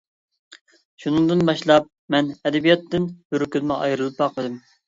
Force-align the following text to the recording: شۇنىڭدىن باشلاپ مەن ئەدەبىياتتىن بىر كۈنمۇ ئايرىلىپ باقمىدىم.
شۇنىڭدىن 1.03 1.43
باشلاپ 1.51 1.87
مەن 2.15 2.31
ئەدەبىياتتىن 2.39 3.09
بىر 3.35 3.49
كۈنمۇ 3.57 3.79
ئايرىلىپ 3.83 4.21
باقمىدىم. 4.25 4.61